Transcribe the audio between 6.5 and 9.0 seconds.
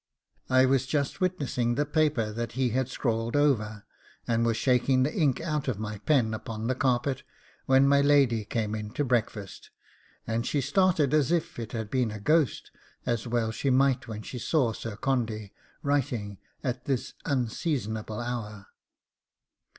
the carpet, when my lady came in